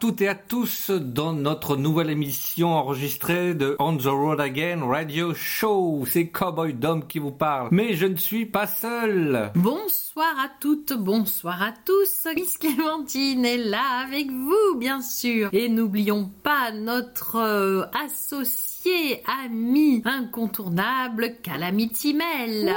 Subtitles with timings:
[0.00, 5.34] Toutes et à tous dans notre nouvelle émission enregistrée de On the Road Again Radio
[5.34, 6.04] Show.
[6.06, 7.68] C'est Cowboy Dom qui vous parle.
[7.70, 9.52] Mais je ne suis pas seul.
[9.54, 12.26] Bonsoir à toutes, bonsoir à tous.
[12.34, 15.50] Miss Clémentine est là avec vous, bien sûr.
[15.52, 18.69] Et n'oublions pas notre euh, associé,
[19.26, 22.74] ami incontournable, Calamity Mel.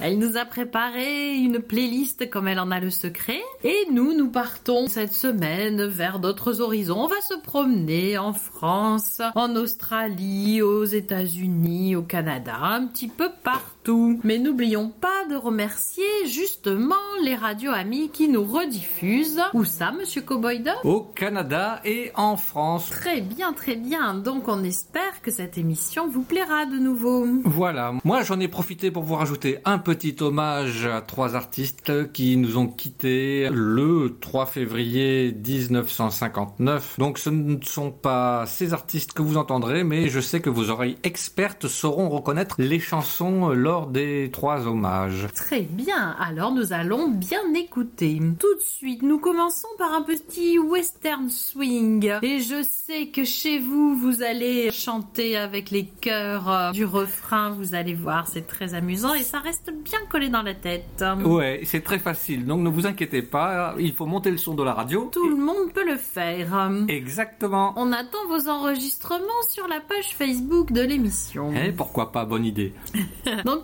[0.00, 3.40] Elle nous a préparé une playlist comme elle en a le secret.
[3.62, 7.04] Et nous, nous partons cette semaine vers d'autres horizons.
[7.04, 13.30] On va se promener en France, en Australie, aux États-Unis, au Canada, un petit peu
[13.42, 13.73] partout.
[13.86, 19.42] Mais n'oublions pas de remercier justement les radios amis qui nous rediffusent.
[19.52, 22.90] Où ça, monsieur Cowboy Au Canada et en France.
[22.90, 24.14] Très bien, très bien.
[24.14, 27.26] Donc on espère que cette émission vous plaira de nouveau.
[27.44, 27.92] Voilà.
[28.04, 32.56] Moi, j'en ai profité pour vous rajouter un petit hommage à trois artistes qui nous
[32.56, 36.96] ont quittés le 3 février 1959.
[36.98, 40.70] Donc ce ne sont pas ces artistes que vous entendrez, mais je sais que vos
[40.70, 45.26] oreilles expertes sauront reconnaître les chansons lors des trois hommages.
[45.34, 48.20] Très bien, alors nous allons bien écouter.
[48.38, 52.10] Tout de suite, nous commençons par un petit western swing.
[52.22, 57.50] Et je sais que chez vous, vous allez chanter avec les chœurs euh, du refrain,
[57.50, 61.04] vous allez voir, c'est très amusant et ça reste bien collé dans la tête.
[61.24, 64.62] Ouais, c'est très facile, donc ne vous inquiétez pas, il faut monter le son de
[64.62, 65.08] la radio.
[65.12, 66.70] Tout le monde peut le faire.
[66.88, 67.74] Exactement.
[67.76, 71.52] On attend vos enregistrements sur la page Facebook de l'émission.
[71.54, 72.72] Eh, pourquoi pas, bonne idée.
[73.44, 73.63] Donc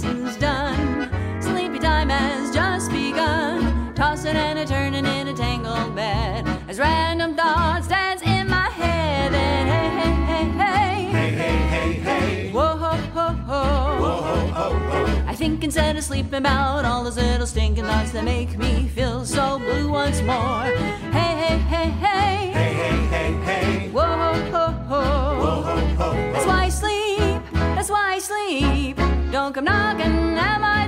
[15.63, 19.89] instead of sleeping about all those little stinking thoughts that make me feel so blue
[19.89, 20.63] once more.
[21.11, 22.51] Hey, hey, hey, hey.
[22.51, 23.89] Hey, hey, hey, hey.
[23.89, 25.01] Whoa, ho, ho.
[25.39, 26.13] Whoa, ho, ho.
[26.33, 27.41] That's why I sleep.
[27.53, 28.97] That's why I sleep.
[29.31, 30.80] Don't come knocking at my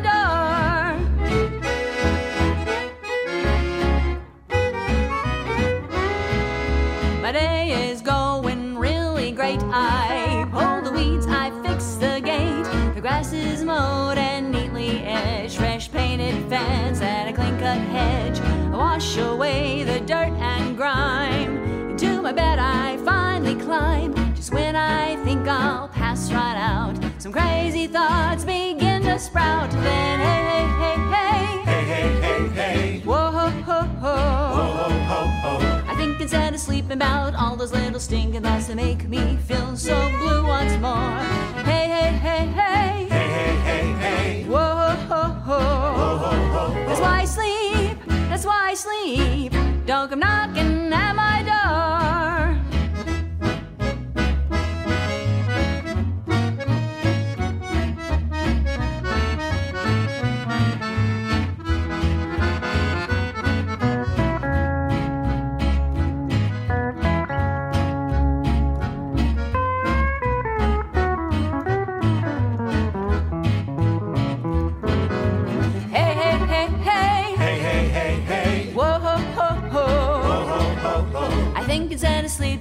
[18.93, 21.57] wash away the dirt and grime.
[21.89, 24.13] Into my bed I finally climb.
[24.35, 29.71] Just when I think I'll pass right out, some crazy thoughts begin to sprout.
[29.71, 31.41] Then hey, hey, hey, hey.
[31.71, 32.99] Hey, hey, hey, hey.
[33.03, 34.13] Whoa, ho, ho, ho.
[35.87, 39.75] I think instead of sleeping about all those little stinking thoughts that make me feel
[39.75, 41.17] so blue once more.
[41.65, 43.07] Hey, hey, hey, hey.
[43.09, 44.43] Hey, hey, hey, hey.
[44.43, 46.75] Whoa, ho, ho.
[46.85, 47.62] That's why I sleep.
[48.45, 49.53] Why I sleep.
[49.85, 52.22] Don't come knocking at my door.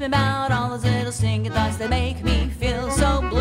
[0.05, 3.32] About all those little stinking thoughts that make me feel so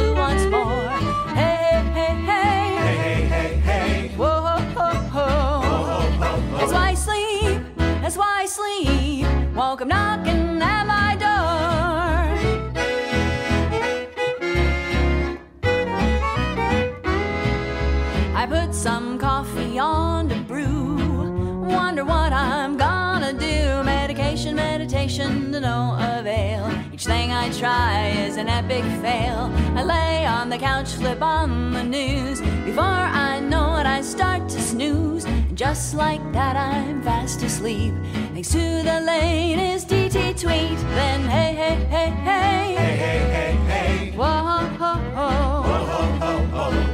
[27.12, 29.42] thing I try is an epic fail.
[29.80, 32.40] I lay on the couch, flip on the news.
[32.70, 35.26] Before I know it, I start to snooze.
[35.26, 37.94] And just like that, I'm fast asleep.
[38.34, 40.80] Thanks to the latest DT tweet.
[40.98, 42.64] Then hey, hey, hey, hey.
[42.82, 44.12] Hey, hey, hey, hey.
[44.20, 45.42] Whoa, ho, ho, ho.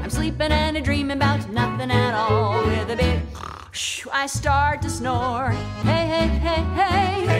[0.03, 2.65] I'm sleeping and a dreaming about nothing at all.
[2.65, 3.19] With a big
[3.71, 5.49] shh, I start to snore.
[5.89, 7.27] Hey, hey, hey, hey.
[7.31, 7.36] Hey,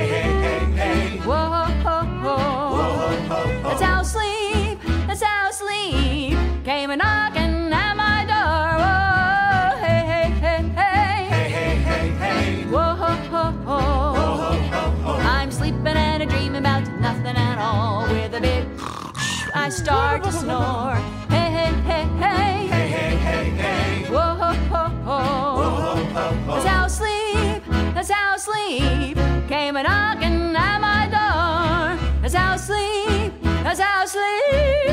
[19.88, 20.96] start to snore.
[21.30, 22.68] Hey, hey, hey, hey.
[22.68, 24.04] Hey, hey, hey, hey.
[24.12, 26.32] Whoa, ho, ho, ho.
[26.46, 27.64] That's how sleep,
[27.96, 29.18] that's how sleep
[29.48, 32.22] came a knocking at my door.
[32.22, 33.32] That's how sleep,
[33.64, 34.87] that's how sleep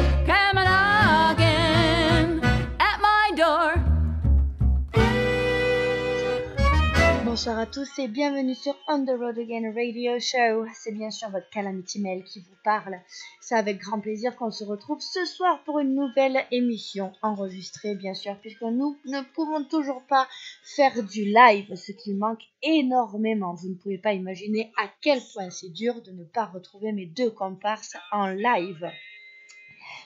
[7.44, 10.64] Bonsoir à tous et bienvenue sur On the Road Again Radio Show.
[10.72, 12.98] C'est bien sûr votre Calamity Mail qui vous parle.
[13.42, 18.14] C'est avec grand plaisir qu'on se retrouve ce soir pour une nouvelle émission enregistrée bien
[18.14, 20.26] sûr puisque nous ne pouvons toujours pas
[20.74, 23.52] faire du live, ce qui manque énormément.
[23.52, 27.04] Vous ne pouvez pas imaginer à quel point c'est dur de ne pas retrouver mes
[27.04, 28.90] deux comparses en live.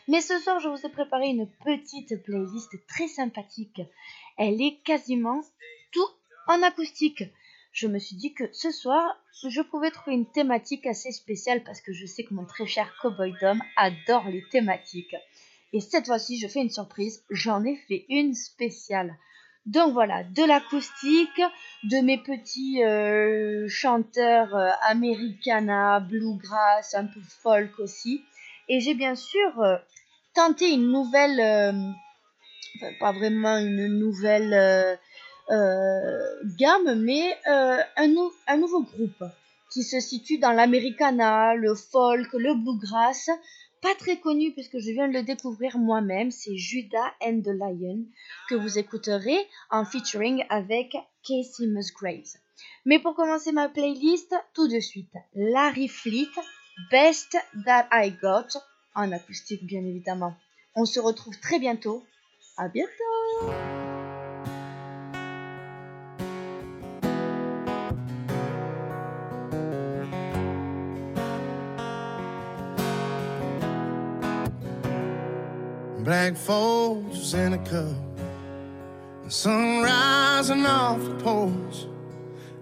[0.09, 3.81] Mais ce soir, je vous ai préparé une petite playlist très sympathique.
[4.37, 5.41] Elle est quasiment
[5.93, 6.18] tout
[6.49, 7.25] en acoustique.
[7.73, 9.17] Je me suis dit que ce soir,
[9.47, 12.93] je pouvais trouver une thématique assez spéciale parce que je sais que mon très cher
[13.01, 15.15] Cowboy Dom adore les thématiques.
[15.73, 19.17] Et cette fois-ci, je fais une surprise, j'en ai fait une spéciale.
[19.67, 21.43] Donc voilà, de l'acoustique,
[21.85, 28.25] de mes petits euh, chanteurs euh, americana, bluegrass, un peu folk aussi.
[28.71, 29.77] Et j'ai bien sûr euh,
[30.35, 31.91] tenté une nouvelle, euh,
[32.77, 34.99] enfin, pas vraiment une nouvelle
[35.51, 39.25] gamme, mais euh, un, nou- un nouveau groupe
[39.73, 43.31] qui se situe dans l'americana, le folk, le bluegrass.
[43.81, 48.05] Pas très connu puisque je viens de le découvrir moi-même, c'est Judah and the Lion
[48.49, 49.39] que vous écouterez
[49.71, 52.35] en featuring avec Casey Musgraves.
[52.85, 56.27] Mais pour commencer ma playlist, tout de suite, Larry Fleet,
[56.91, 58.59] Best That I Got,
[58.97, 60.35] en acoustique bien évidemment.
[60.75, 62.03] On se retrouve très bientôt.
[62.57, 63.88] À bientôt!
[76.09, 77.95] Black folds in a cup.
[79.25, 81.85] The sun rising off the porch.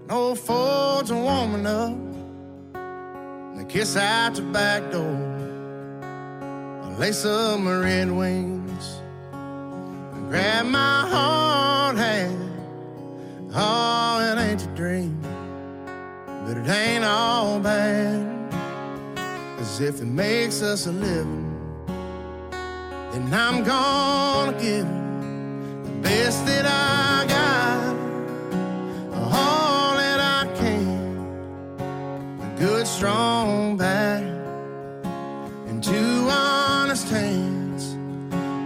[0.09, 1.97] No folds are warming up.
[2.75, 5.23] And kiss out the back door.
[6.83, 9.01] A lace up my red wings.
[10.29, 12.37] Grab my hard hat.
[13.55, 15.21] Oh, it ain't a dream.
[16.45, 18.27] But it ain't all bad.
[19.61, 21.46] As if it makes us a living
[23.17, 24.87] then I'm gonna give
[25.85, 27.97] the best that I got,
[29.33, 31.79] all that I can,
[32.43, 34.23] a good strong back,
[35.69, 37.97] and two honest hands.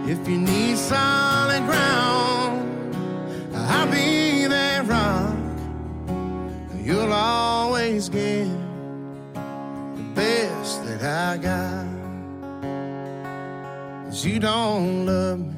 [0.09, 2.95] If you need solid ground,
[3.55, 5.35] I'll be that rock.
[6.83, 8.47] You'll always get
[9.33, 11.90] the best that I got.
[14.21, 15.55] Cause you don't love me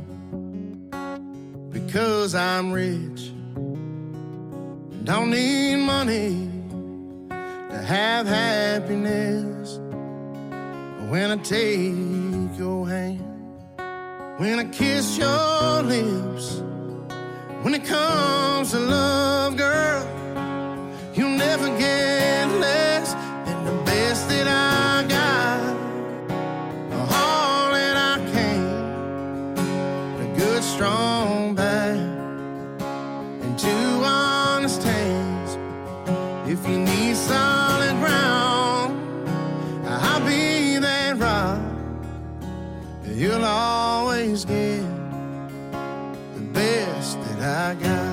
[1.70, 3.34] because I'm rich.
[5.03, 6.50] Don't need money
[7.27, 9.79] to have happiness.
[11.12, 13.20] When I take your hand,
[14.38, 16.62] when I kiss your lips,
[17.63, 20.08] when it comes to love, girl,
[21.13, 23.13] you'll never get less
[23.46, 24.92] than the best that I
[30.83, 31.95] strong back,
[33.41, 35.51] and two honest hands.
[36.45, 38.91] If you need solid ground,
[39.87, 41.61] I'll be that rock.
[43.05, 44.83] You'll always get
[46.35, 48.12] the best that I got.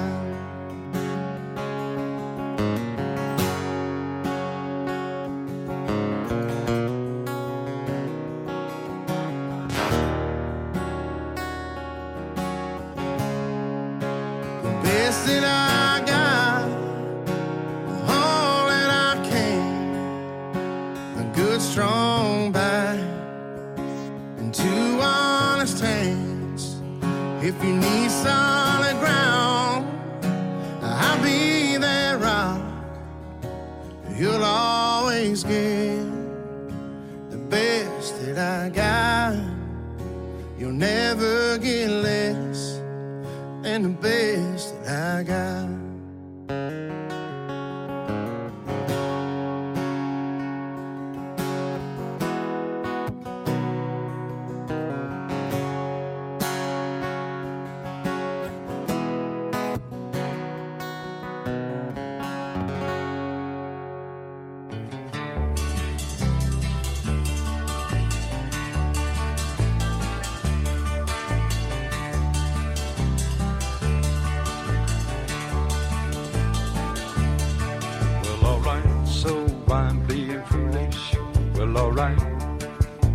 [43.83, 44.30] Than the best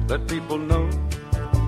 [0.07, 0.87] let people know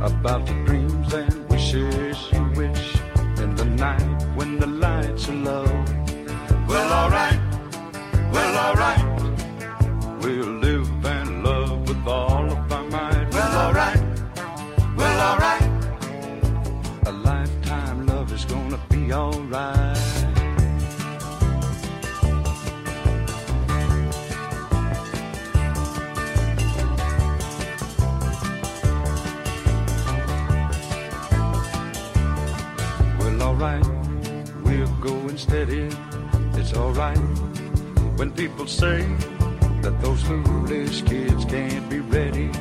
[0.01, 2.96] about the dreams and wishes you wish
[3.39, 5.65] in the night when the lights are low.
[6.67, 7.39] Well, alright,
[8.32, 9.03] well, alright,
[10.22, 13.27] we'll live and love with all of our might.
[13.32, 14.01] Well, alright,
[14.96, 15.67] well, alright,
[17.08, 19.76] a lifetime love is gonna be alright.
[35.48, 35.88] Steady.
[36.60, 37.18] It's alright
[38.18, 39.00] when people say
[39.82, 42.51] that those foolish kids can't be ready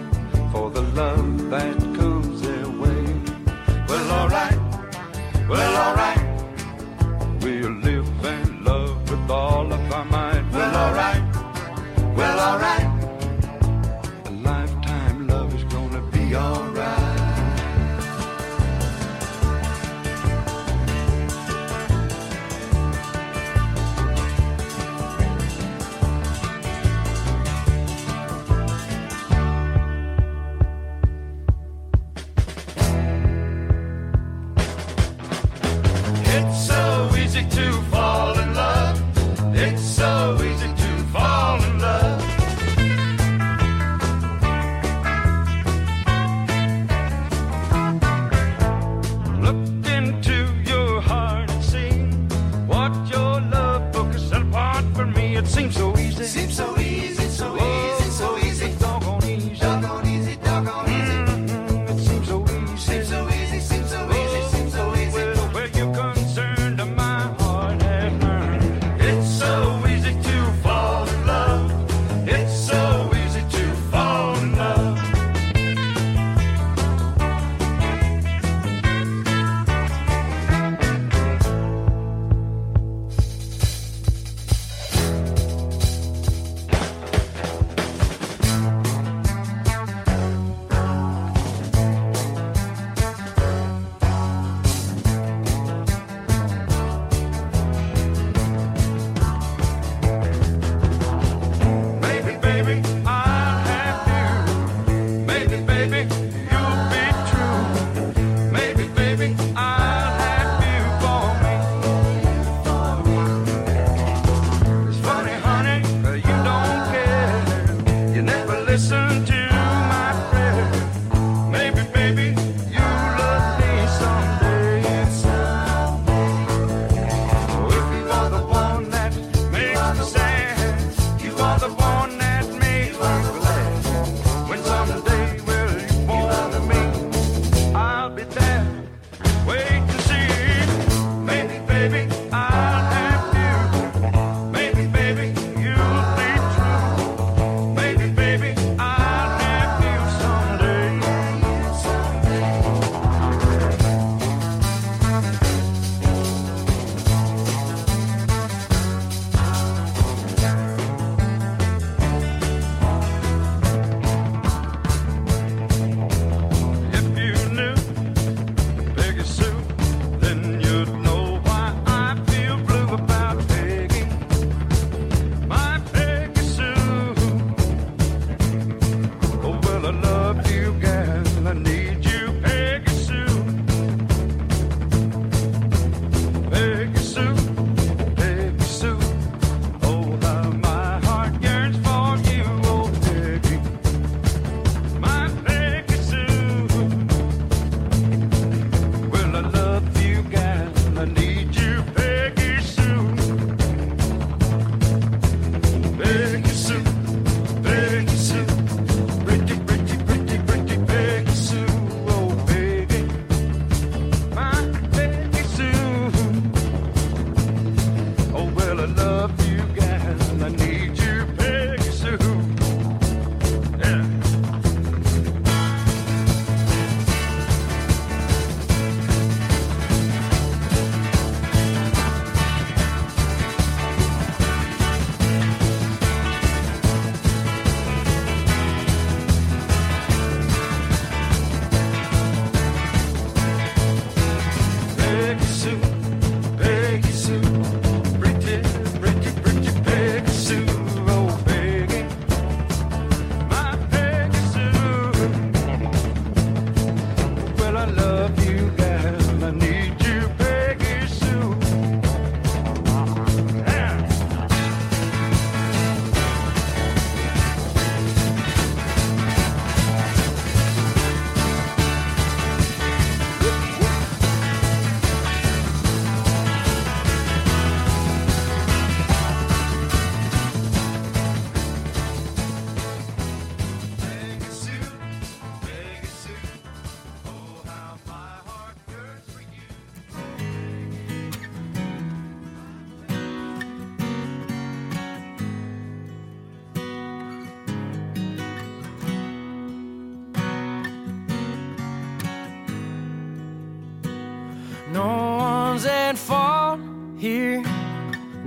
[0.53, 3.05] for the love that comes their way.
[3.89, 4.59] Well, alright,
[5.49, 6.26] well, alright,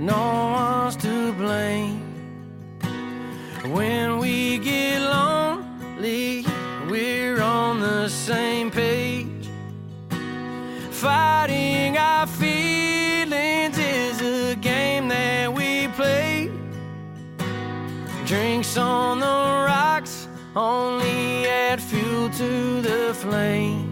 [0.00, 2.00] no one's to blame.
[3.68, 6.46] When we get lonely,
[6.88, 9.50] we're on the same page.
[10.90, 16.50] Fighting our feelings is a game that we play.
[18.24, 23.86] Drinks on the rocks only add fuel to the flame.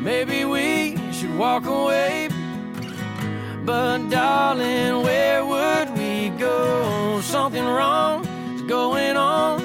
[0.00, 2.21] Maybe we should walk away.
[3.64, 7.20] But darling, where would we go?
[7.22, 9.62] Something wrong is going on.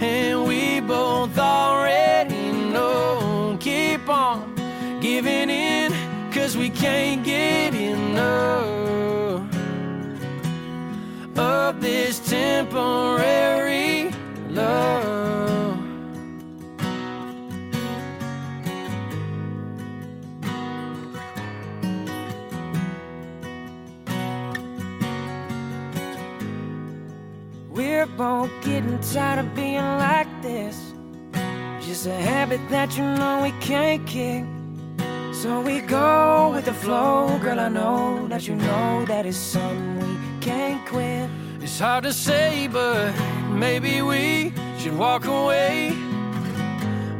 [0.00, 3.56] And we both already know.
[3.58, 4.54] Keep on
[5.00, 5.92] giving in,
[6.30, 9.42] cause we can't get enough
[11.38, 13.57] of this temporary
[28.18, 30.92] We're getting tired of being like this.
[31.80, 34.44] Just a habit that you know we can't kick.
[35.32, 37.60] So we go with the flow, girl.
[37.60, 41.30] I know that you know that it's something we can't quit.
[41.60, 43.14] It's hard to say, but
[43.50, 45.94] maybe we should walk away.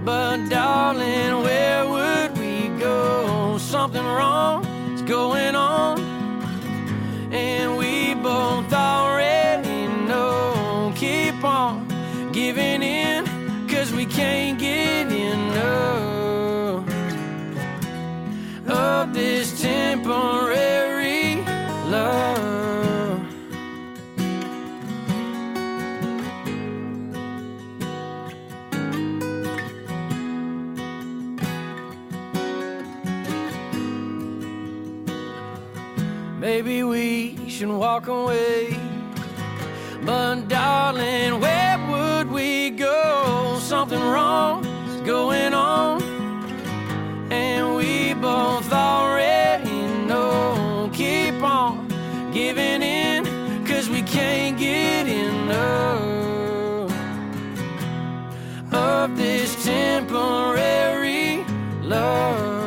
[0.04, 3.56] But darling, where would we go?
[3.58, 6.00] Something wrong is going on,
[7.30, 9.07] and we both already
[14.18, 16.84] can't get enough
[18.66, 21.36] of this temporary
[21.86, 23.22] love.
[36.40, 38.76] Maybe we should walk away.
[40.04, 41.67] But darling, go?
[43.68, 46.02] Something wrong is going on.
[47.30, 50.88] And we both already know.
[50.94, 51.86] Keep on
[52.32, 53.26] giving in,
[53.66, 56.90] cause we can't get enough
[58.72, 61.44] of this temporary
[61.82, 62.57] love.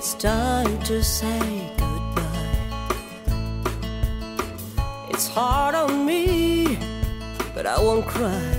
[0.00, 2.24] It's time to say goodbye.
[5.10, 6.78] It's hard on me,
[7.54, 8.50] but I won't cry.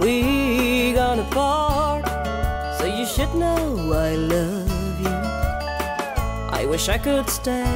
[0.00, 2.04] We gonna part,
[2.76, 5.16] so you should know I love you.
[6.60, 7.72] I wish I could stay,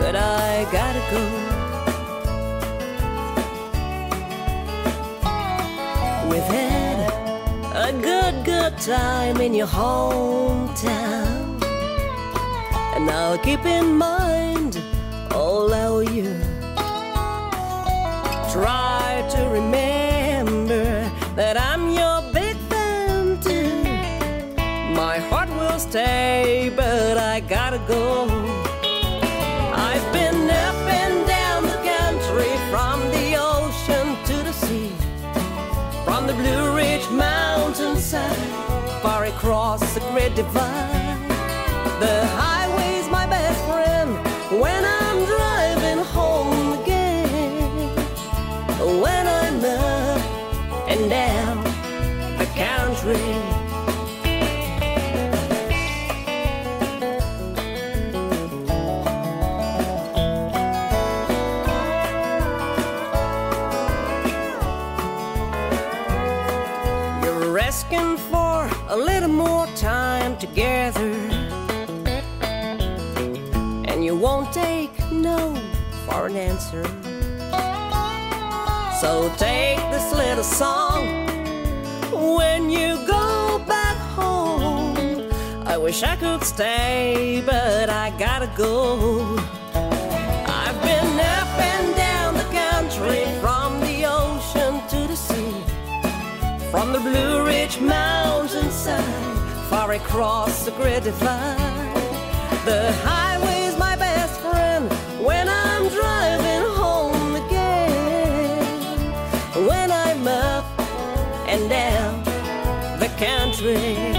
[0.00, 1.45] but I gotta go.
[8.78, 11.62] Time in your hometown.
[12.94, 14.82] And I'll keep in mind
[15.32, 16.34] all owe you.
[18.52, 23.82] Try to remember that I'm your big fan too.
[24.94, 28.35] My heart will stay, but I gotta go.
[40.36, 40.75] The
[76.70, 76.84] for answer.
[79.00, 81.06] So take this little song
[82.36, 85.30] when you go back home.
[85.66, 89.36] I wish I could stay, but I gotta go.
[89.74, 95.62] I've been up and down the country from the ocean to the sea.
[96.70, 99.04] From the Blue Ridge mountainside,
[99.68, 101.94] far across the great divide.
[102.64, 103.25] The highway's
[113.56, 114.14] train.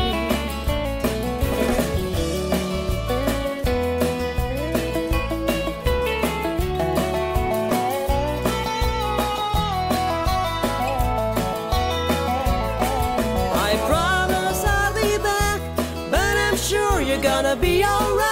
[13.53, 15.61] I promise I'll be back,
[16.09, 18.26] but I'm sure you're gonna be alright.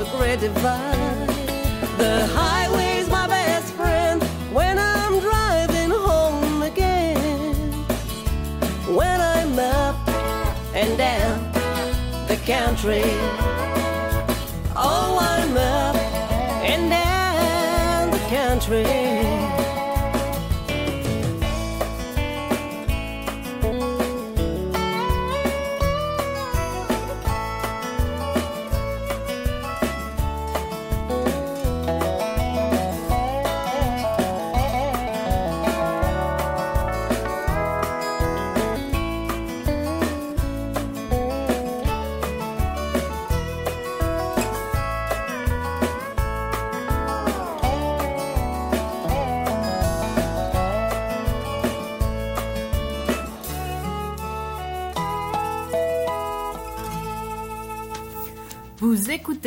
[0.00, 1.28] a great divide.
[1.98, 7.54] The highway's my best friend when I'm driving home again.
[8.94, 9.96] When I'm up
[10.74, 11.52] and down
[12.28, 13.02] the country.
[14.76, 15.96] Oh, I'm up
[16.62, 19.07] and down the country.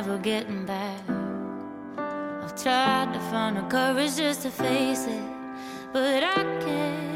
[0.00, 0.98] never getting back.
[1.98, 5.22] I've tried to find the courage just to face it,
[5.92, 7.09] but I can't.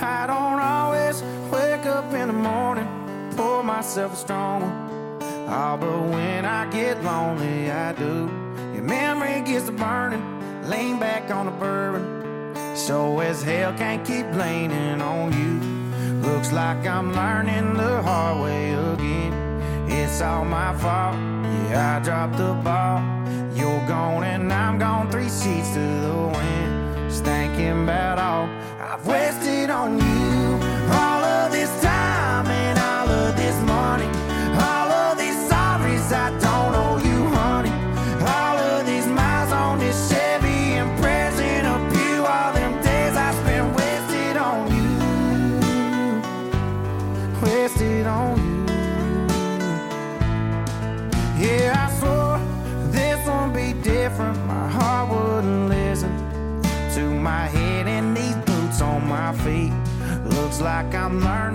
[0.00, 2.86] I don't always wake up in the morning,
[3.36, 5.18] pour myself a strong one.
[5.48, 8.30] Oh, but when I get lonely, I do.
[8.74, 10.22] Your memory gets to burning,
[10.68, 12.54] lean back on the bourbon.
[12.76, 16.20] So as hell can't keep leaning on you.
[16.20, 19.32] Looks like I'm learning the hard way again.
[19.90, 21.16] It's all my fault,
[21.70, 23.02] yeah, I dropped the ball.
[23.52, 27.10] You're gone and I'm gone, three sheets to the wind.
[27.10, 28.48] Just thinking about all
[28.80, 29.37] I've wasted
[29.70, 30.27] on you.
[60.60, 61.47] like I'm learning.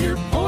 [0.00, 0.43] your point.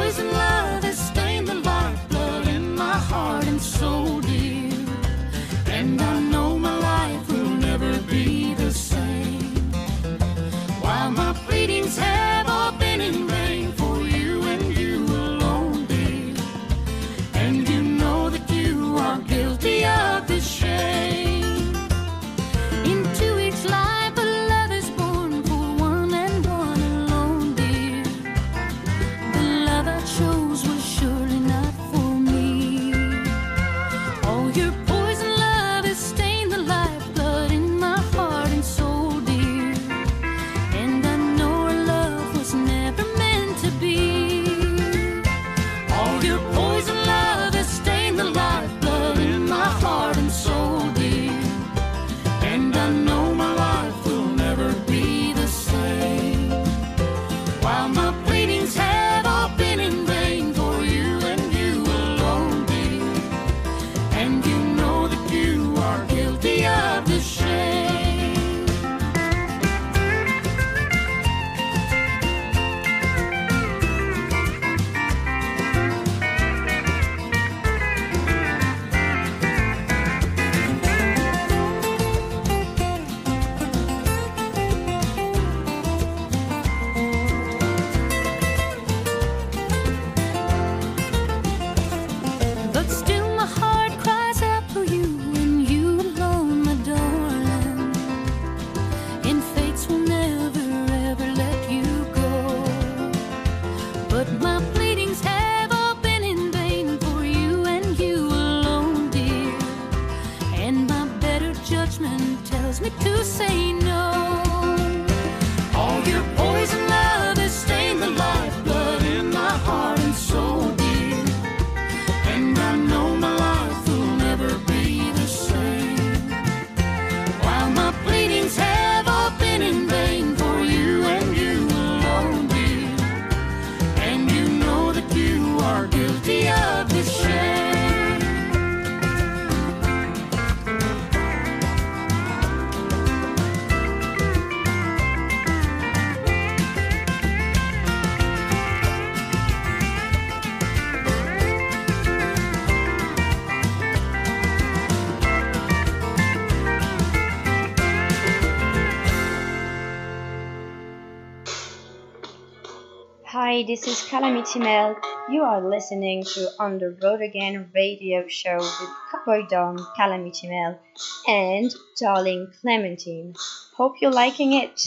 [163.56, 164.96] Hi, this is Calamity Mel.
[165.30, 170.78] You are listening to On the Road Again radio show with Cowboy Dom, Calamity Mel,
[171.26, 173.32] and Darling Clementine.
[173.74, 174.78] Hope you're liking it.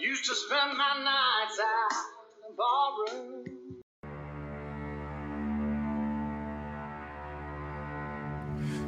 [0.00, 1.92] Used to spend my nights out
[2.34, 3.44] in the ballroom.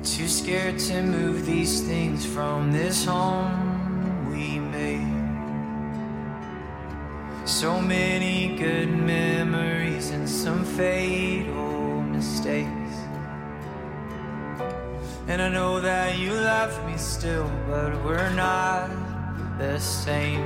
[0.02, 5.09] Too scared to move these things from this home we made.
[7.50, 12.94] So many good memories and some fatal mistakes.
[15.26, 18.88] And I know that you love me still, but we're not
[19.58, 20.40] the same.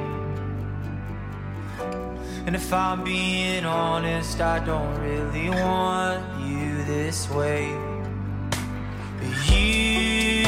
[2.47, 7.71] And if I'm being honest, I don't really want you this way.
[9.19, 10.43] But you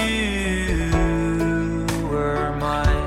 [2.10, 3.05] were mine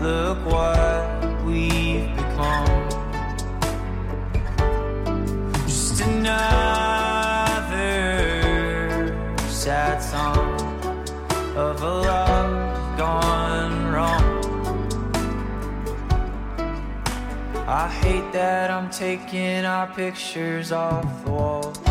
[0.00, 2.88] Look what we've become.
[5.66, 6.40] Just another
[9.46, 10.58] sad song
[11.54, 14.24] of a love gone wrong.
[17.68, 21.89] I hate that I'm taking our pictures off the wall.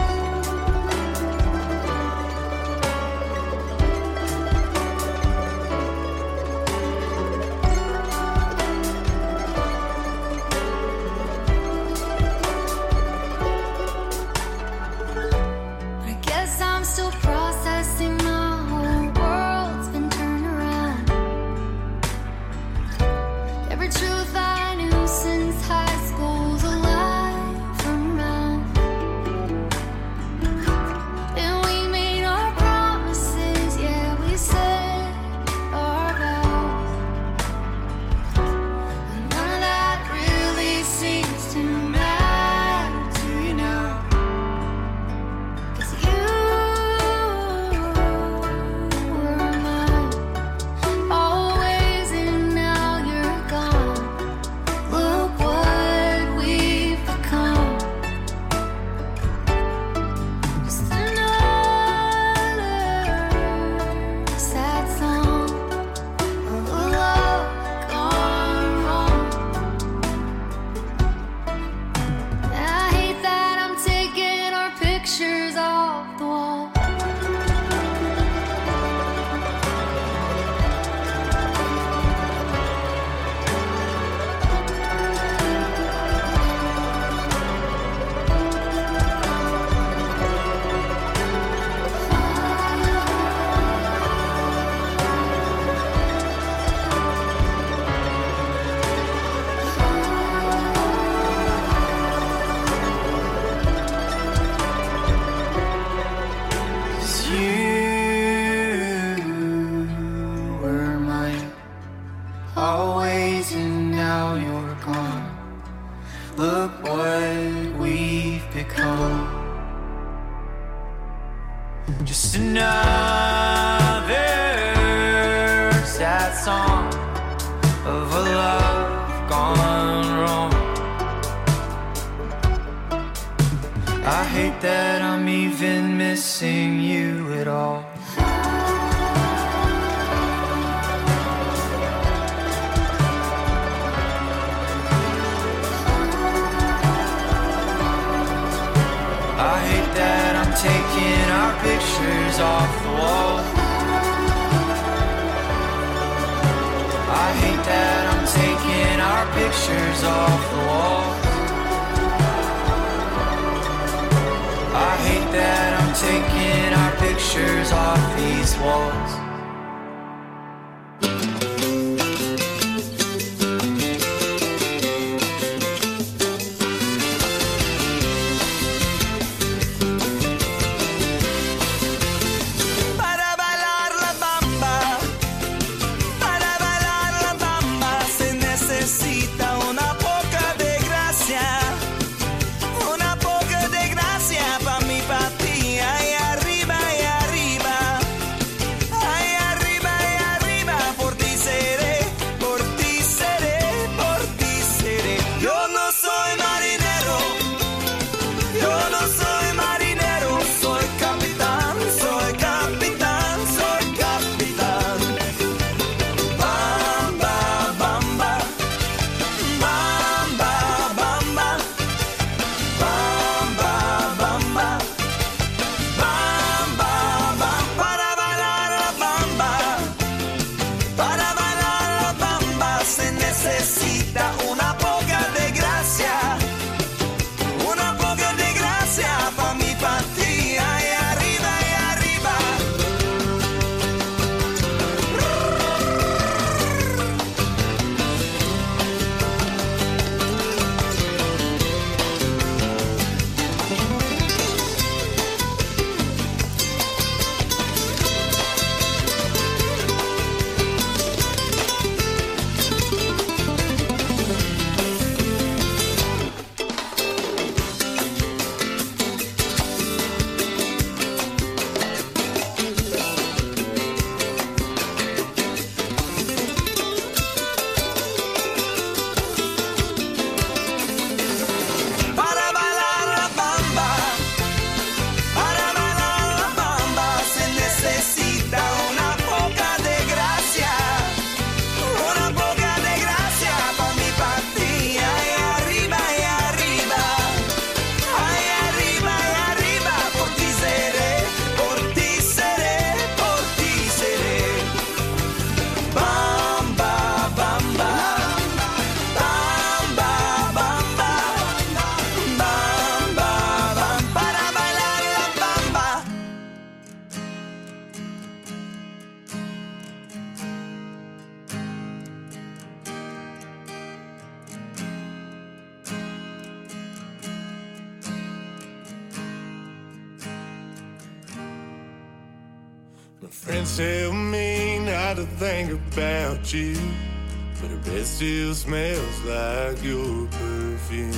[338.19, 341.13] Still smells like your perfume.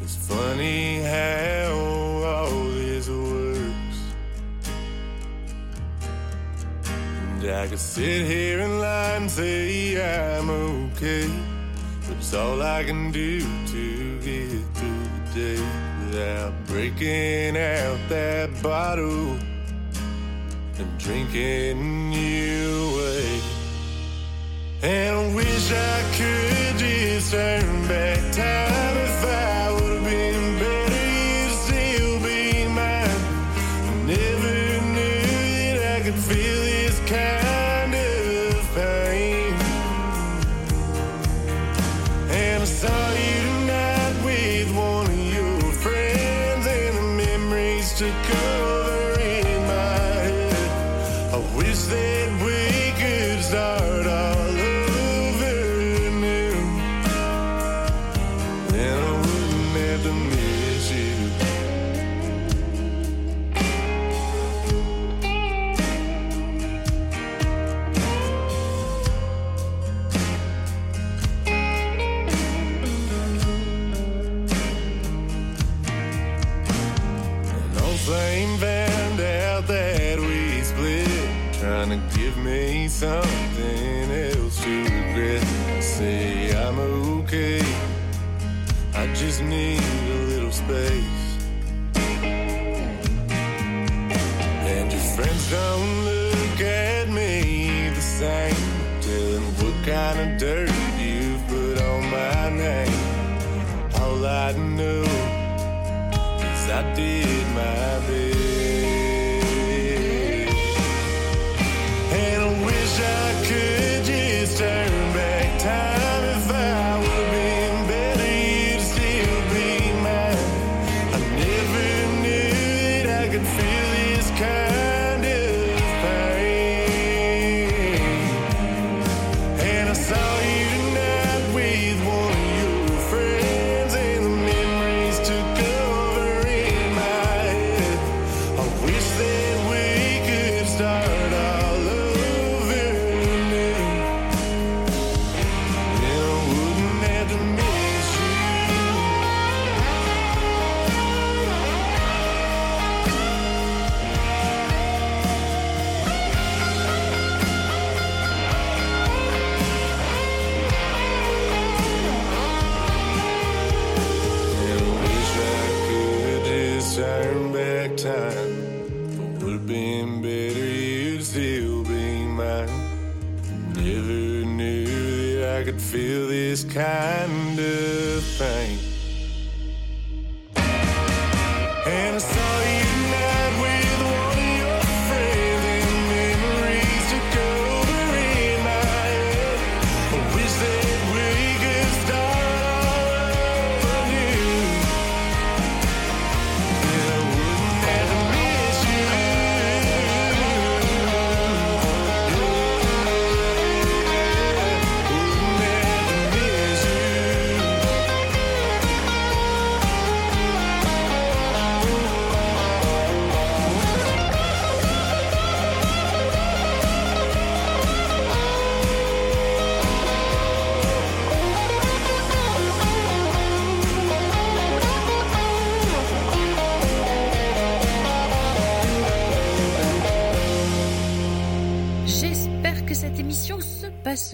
[0.00, 1.72] It's funny how
[2.24, 3.98] all this works.
[7.32, 11.28] And I could sit here and lie and say I'm okay,
[12.06, 15.62] but it's all I can do to get through the day
[16.04, 19.36] without breaking out that bottle
[20.78, 22.07] and drinking
[82.98, 85.44] something else to regret.
[85.80, 86.78] Say I'm
[87.20, 87.62] okay,
[88.92, 91.26] I just need a little space.
[94.72, 98.66] And your friends don't look at me the same,
[99.00, 103.00] telling what kind of dirt you've put on my name.
[104.00, 105.04] All I know
[106.50, 108.17] is I did my best.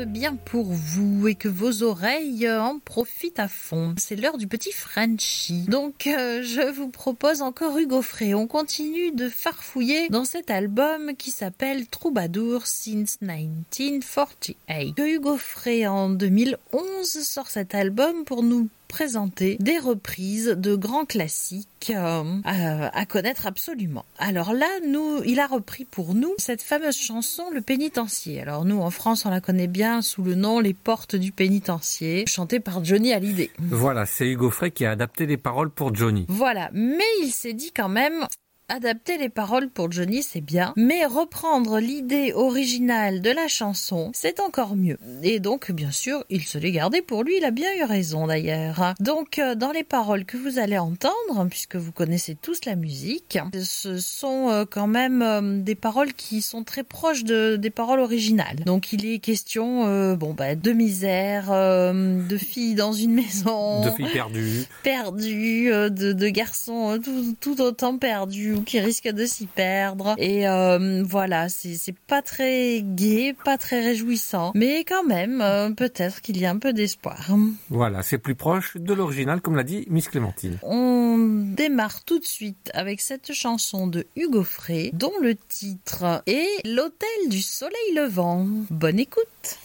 [0.04, 3.94] Bien pour vous et que vos oreilles en profitent à fond.
[3.98, 5.64] C'est l'heure du petit Frenchie.
[5.68, 8.34] Donc euh, je vous propose encore Hugo Frey.
[8.34, 14.94] On continue de farfouiller dans cet album qui s'appelle Troubadour since 1948.
[14.96, 21.04] Que Hugo Frey en 2011 sort cet album pour nous présenter des reprises de grands
[21.04, 24.04] classiques euh, à, à connaître absolument.
[24.18, 28.40] Alors là, nous, il a repris pour nous cette fameuse chanson Le Pénitencier.
[28.40, 32.24] Alors nous, en France, on la connaît bien sous le nom Les Portes du Pénitencier,
[32.28, 33.50] chantée par Johnny Hallyday.
[33.58, 36.24] Voilà, c'est Hugo Frey qui a adapté les paroles pour Johnny.
[36.28, 38.28] Voilà, mais il s'est dit quand même,
[38.68, 44.40] adapter les paroles pour Johnny, c'est bien, mais reprendre l'idée originale de la chanson, c'est
[44.40, 44.98] encore mieux.
[45.22, 48.26] Et donc, bien sûr, il se l'est gardé pour lui, il a bien eu raison
[48.26, 48.94] d'ailleurs.
[49.00, 53.38] Donc, euh, dans les paroles que vous allez entendre, puisque vous connaissez tous la musique,
[53.62, 58.00] ce sont euh, quand même euh, des paroles qui sont très proches de, des paroles
[58.00, 58.60] originales.
[58.64, 63.84] Donc, il est question, euh, bon, bah, de misère, euh, de filles dans une maison,
[63.84, 64.64] De filles perdues.
[64.82, 70.14] perdus, euh, de, de garçons tout, tout autant perdus ou qui risquent de s'y perdre.
[70.18, 75.70] Et euh, voilà, c'est c'est pas très gai, pas très réjouissant, mais quand même, euh,
[75.70, 77.30] peut-être qu'il y a un peu d'espoir.
[77.68, 80.58] Voilà, c'est plus proche de l'original, comme l'a dit Miss Clémentine.
[80.62, 86.66] On démarre tout de suite avec cette chanson de Hugo Frey, dont le titre est
[86.66, 88.46] L'Hôtel du Soleil Levant.
[88.70, 89.58] Bonne écoute.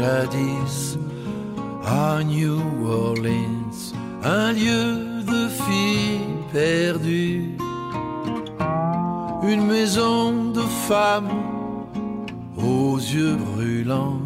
[0.00, 0.98] Jadis
[1.84, 3.78] à New Orleans
[4.22, 4.86] un lieu
[5.32, 7.56] de filles perdues,
[9.42, 11.36] une maison de femmes
[12.56, 14.22] aux yeux brûlants,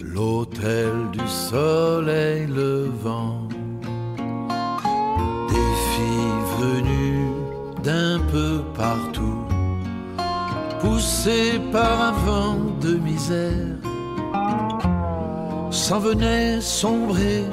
[0.00, 3.48] l'hôtel du soleil levant.
[5.52, 7.30] Des filles venues
[7.82, 9.42] d'un peu partout
[10.80, 13.71] poussé par un vent de misère,
[15.72, 17.44] s'en venait sombrer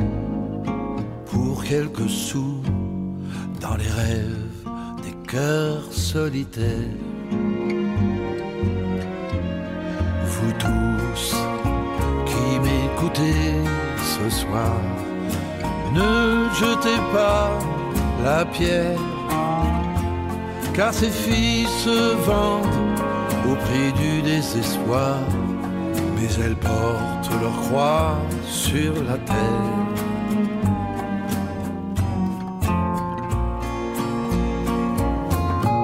[1.26, 2.62] pour quelques sous
[3.62, 4.68] dans les rêves
[5.04, 7.00] des cœurs solitaires.
[10.26, 11.36] Vous tous
[12.26, 13.56] qui m'écoutez
[13.98, 14.76] ce soir,
[15.94, 17.50] ne jetez pas
[18.24, 19.00] la pierre,
[20.74, 22.68] car ces filles se vendent
[23.50, 25.20] au prix du désespoir,
[26.20, 29.36] mais elles portent leur croix sur la terre.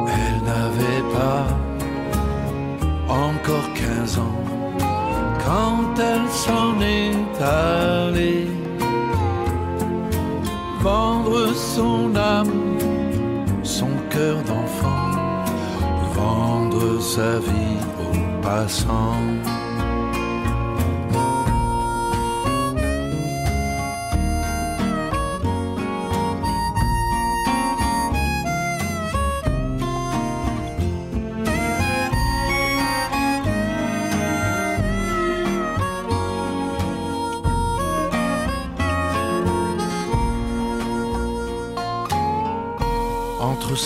[0.08, 1.48] Elles n'avaient pas
[3.08, 4.40] encore 15 ans
[5.46, 8.48] quand elle s'en est allée
[10.82, 12.78] vendre son âme,
[13.64, 15.16] son cœur d'enfant
[16.16, 19.56] vendre sa vie aux passants.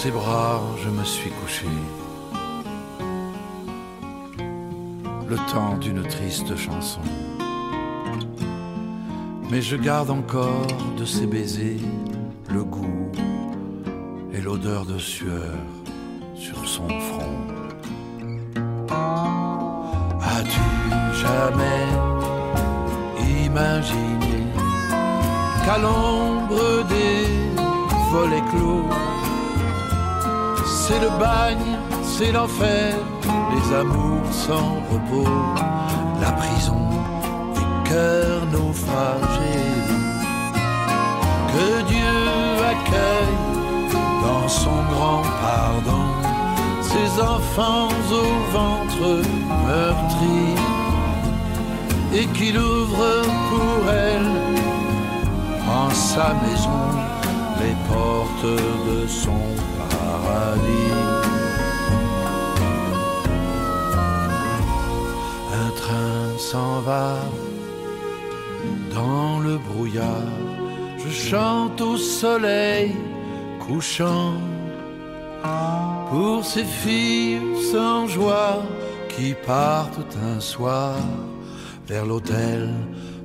[0.02, 1.66] Ses bras, je me suis couché.
[5.28, 7.02] le temps d'une triste chanson.
[9.52, 11.84] Mais je garde encore de ses baisers
[12.50, 13.12] le goût
[14.34, 15.54] et l'odeur de sueur
[16.34, 17.42] sur son front.
[20.36, 20.70] As-tu
[21.24, 21.86] jamais
[23.46, 24.38] imaginé
[25.66, 27.50] qu'à l'ombre des
[28.12, 28.69] volets clos,
[30.90, 32.96] c'est le bagne, c'est l'enfer,
[33.54, 35.30] les amours sans repos,
[36.20, 36.82] la prison
[37.54, 39.78] des cœurs naufragés.
[41.54, 42.16] Que Dieu
[42.74, 43.40] accueille
[44.26, 46.08] dans son grand pardon
[46.82, 47.90] ses enfants
[48.22, 49.10] au ventre
[49.68, 50.42] meurtri
[52.16, 53.12] et qu'il ouvre
[53.50, 54.32] pour elle
[55.82, 56.82] en sa maison
[57.62, 59.69] les portes de son
[65.54, 67.16] Un train s'en va
[68.94, 70.38] dans le brouillard.
[70.98, 72.96] Je chante au soleil
[73.60, 74.34] couchant
[76.10, 78.64] pour ces filles sans joie
[79.10, 80.96] qui partent un soir
[81.88, 82.70] vers l'hôtel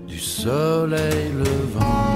[0.07, 2.14] du soleil levant.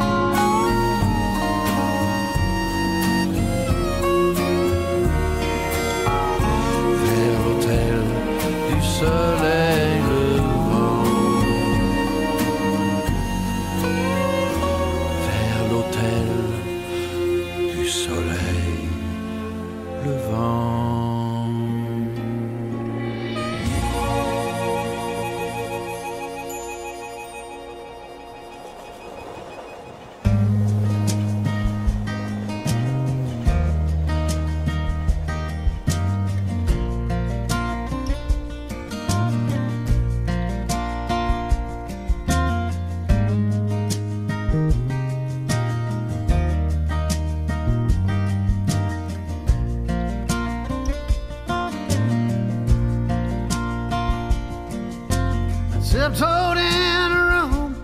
[55.90, 57.74] tiptoed in a room.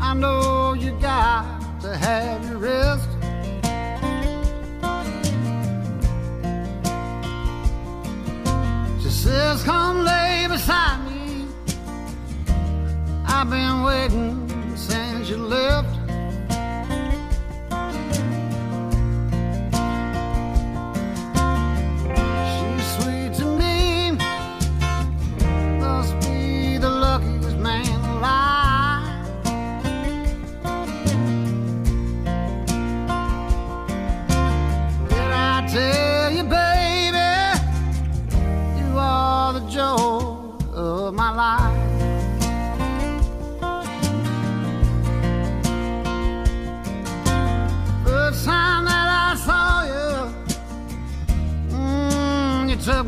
[0.00, 3.08] I know you got to have your rest.
[9.00, 11.46] She says, Come lay beside me.
[13.26, 15.93] I've been waiting since you left.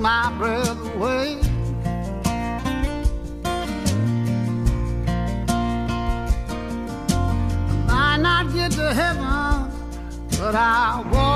[0.07, 1.37] My breath away.
[7.89, 9.25] I might not get to heaven,
[10.39, 11.36] but I walk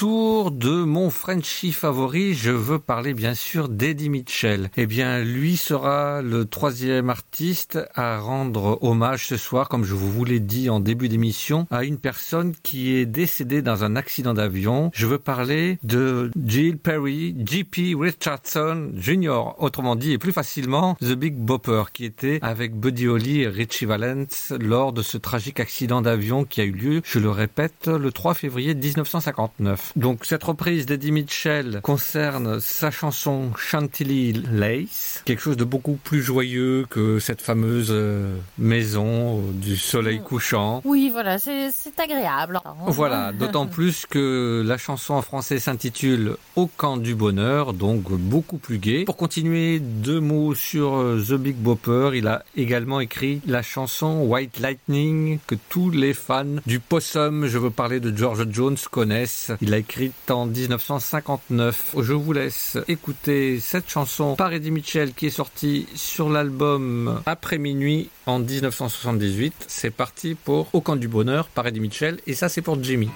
[0.00, 4.70] Autour de mon Frenchie favori, je veux parler bien sûr d'Eddie Mitchell.
[4.78, 10.24] Eh bien, lui sera le troisième artiste à rendre hommage ce soir, comme je vous
[10.24, 14.90] l'ai dit en début d'émission, à une personne qui est décédée dans un accident d'avion.
[14.94, 17.94] Je veux parler de Jill Perry, J.P.
[17.94, 23.42] Richardson Jr., autrement dit et plus facilement The Big Bopper, qui était avec Buddy Holly
[23.42, 27.28] et Richie Valens lors de ce tragique accident d'avion qui a eu lieu, je le
[27.28, 29.89] répète, le 3 février 1959.
[29.96, 29.96] 1959.
[29.96, 36.22] Donc cette reprise d'Eddie Mitchell concerne sa chanson Chantilly Lace, quelque chose de beaucoup plus
[36.22, 40.80] joyeux que cette fameuse euh, maison euh, du soleil couchant.
[40.84, 42.60] Oui, voilà, c'est agréable.
[42.86, 48.58] Voilà, d'autant plus que la chanson en français s'intitule Au camp du bonheur, donc beaucoup
[48.58, 49.04] plus gai.
[49.04, 52.10] Pour continuer, deux mots sur euh, The Big Bopper.
[52.14, 57.58] Il a également écrit la chanson White Lightning que tous les fans du possum, je
[57.58, 59.52] veux parler de George Jones, connaissent.
[59.60, 61.96] Il l'a écrite en 1959.
[61.98, 67.56] Je vous laisse écouter cette chanson par Eddie Mitchell qui est sortie sur l'album Après
[67.58, 69.64] minuit en 1978.
[69.68, 73.10] C'est parti pour Au camp du bonheur par Eddie Mitchell et ça c'est pour Jimmy.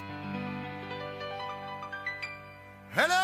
[2.96, 3.14] Hello,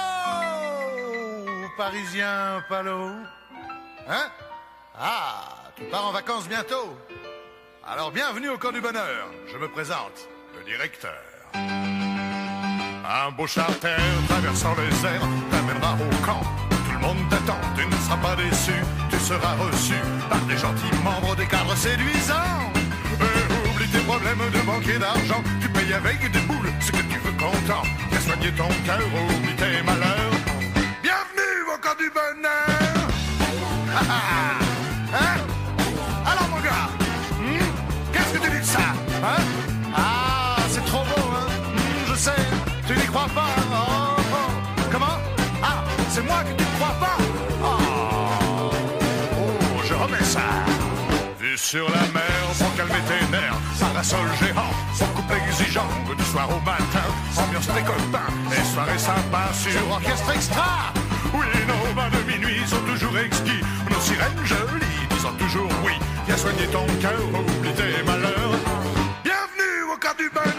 [1.76, 3.06] Parisien Palo.
[4.08, 4.26] Hein?
[4.98, 6.94] Ah, tu pars en vacances bientôt.
[7.86, 9.30] Alors bienvenue au camp du bonheur.
[9.50, 10.28] Je me présente,
[10.58, 11.29] le directeur.
[13.12, 13.96] Un beau charter
[14.28, 16.42] traversant les airs t'amènera au camp.
[16.70, 18.70] Tout le monde t'attend, tu ne seras pas déçu.
[19.10, 19.94] Tu seras reçu
[20.28, 22.70] par des gentils membres des cadres séduisants.
[23.18, 25.42] Et oublie tes problèmes de banquier d'argent.
[25.60, 27.82] Tu payes avec des boules ce que tu veux content.
[28.10, 30.36] Viens soigner ton cœur, oublie tes malheurs.
[31.02, 32.60] Bienvenue au camp du bonheur.
[46.20, 47.16] C'est moi que tu crois pas
[47.62, 48.70] Oh,
[49.38, 50.40] oh, je remets ça.
[51.38, 56.48] Vue sur la mer, sans calmer tes nerfs, parasol géant, sans couple exigeant, du soir
[56.50, 60.92] au matin, ambiance des copains, et soirée sympa sur orchestre extra.
[61.32, 65.92] Oui, nos bains de minuit sont toujours exquis, nos sirènes jolies disant toujours oui.
[66.26, 68.56] Viens soigner ton cœur, oublie tes malheurs.
[69.24, 70.49] Bienvenue au camp du bonheur.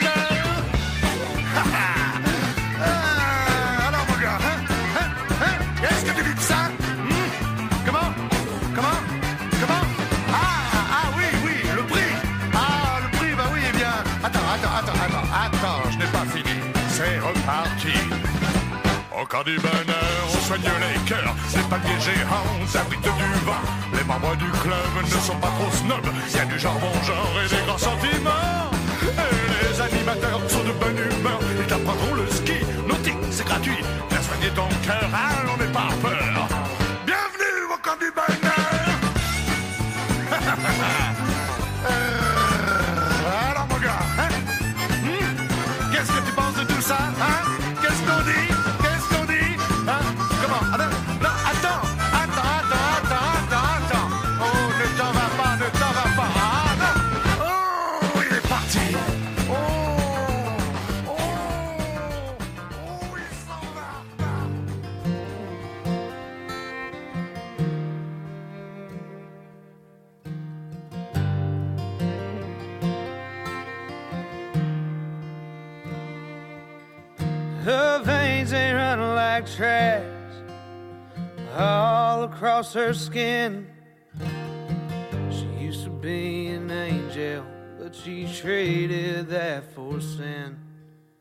[19.30, 23.54] Camp du bonheur, on soigne les cœurs, les paliers géants abritent du vent.
[23.94, 27.48] Les membres du club ne sont pas trop snobs, y a du jambon genre et
[27.48, 28.72] des grands sentiments.
[29.04, 33.78] Et les animateurs sont de bonne humeur, ils t'apprendront le ski, nautique, c'est gratuit.
[34.10, 36.21] Viens soigner ton cœur, allons, n'aie pas peur.
[79.56, 80.04] Trash
[81.56, 83.68] all across her skin.
[85.30, 87.46] She used to be an angel,
[87.80, 90.58] but she traded that for sin.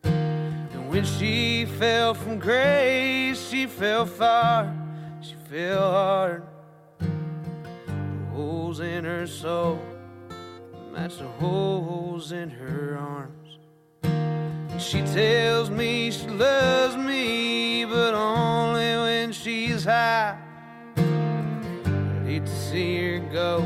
[0.04, 4.72] And when she fell from grace, she fell far,
[5.20, 6.42] she fell hard.
[6.98, 9.80] The holes in her soul
[10.92, 13.58] match the holes in her arms.
[14.02, 17.59] And She tells me she loves me,
[19.84, 20.36] high.
[20.96, 23.60] I'd hate to see her go,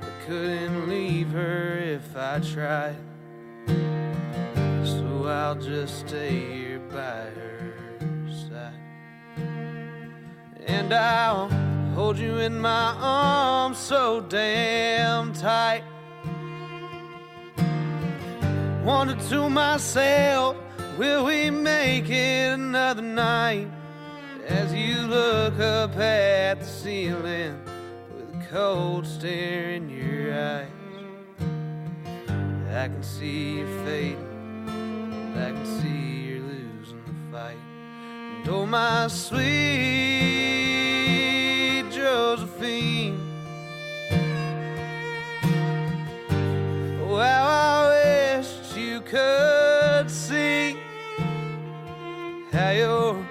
[0.00, 2.96] but couldn't leave her if I tried.
[4.84, 7.74] So I'll just stay here by her
[8.48, 8.80] side.
[10.66, 11.48] And I'll
[11.94, 15.82] hold you in my arms so damn tight.
[18.84, 20.56] Wondered to myself,
[20.96, 23.68] will we make it another night?
[24.48, 27.60] As you look up at the ceiling
[28.16, 30.68] with a cold stare in your eyes,
[32.70, 37.58] I can see you're fading, I can see you're losing the fight.
[38.38, 39.48] And oh, my sweet
[41.90, 43.20] Josephine.
[47.06, 50.76] Well, I wish you could see
[52.50, 53.26] how you're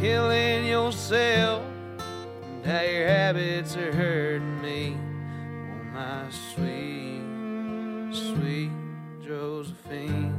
[0.00, 0.55] killing
[0.86, 1.64] yourself
[1.98, 4.96] and how your habits are hurting me.
[4.96, 7.24] Oh, my sweet,
[8.14, 8.70] sweet
[9.20, 10.32] Josephine.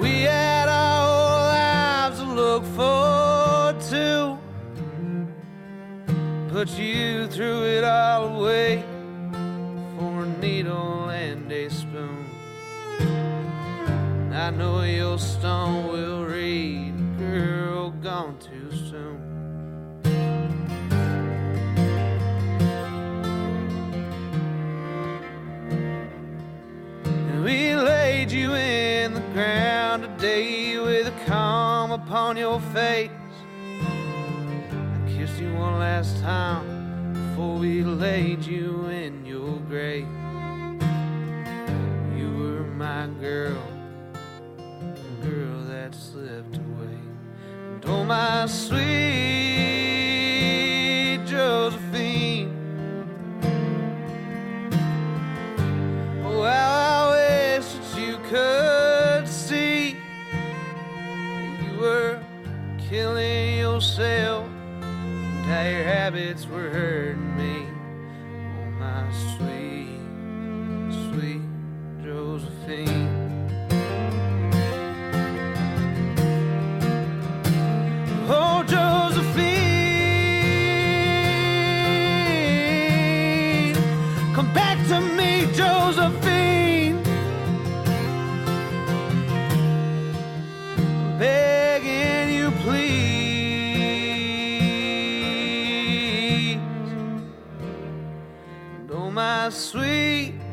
[0.00, 4.36] We had our whole lives to look forward to,
[6.52, 8.95] but you threw it all away.
[14.36, 19.22] I know your stone will read, girl, gone too soon.
[27.04, 33.10] And we laid you in the ground today with a calm upon your face.
[33.80, 40.06] I kissed you one last time before we laid you in your grave.
[42.18, 43.62] You were my girl,
[45.90, 46.98] that slipped away.
[47.74, 48.80] And oh, my sweet
[51.26, 52.50] Josephine.
[56.24, 59.96] Oh, how I wish that you could see
[60.32, 62.20] that you were
[62.88, 64.46] killing yourself
[64.82, 67.25] and how your habits were hurting
[85.14, 87.02] me, Josephine.
[91.18, 92.96] Begging you, please.
[98.78, 100.45] And oh, my sweet, sweet